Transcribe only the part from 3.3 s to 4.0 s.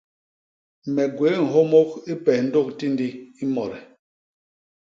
i Mode.